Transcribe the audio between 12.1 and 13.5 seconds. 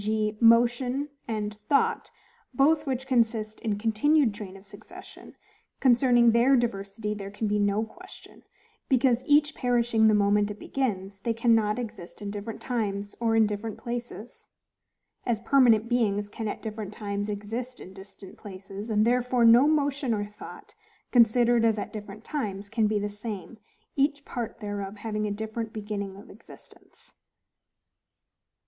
in different times, or in